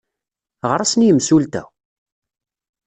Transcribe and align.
Ɣer-asen 0.69 1.01
i 1.03 1.07
yemsulta! 1.07 1.63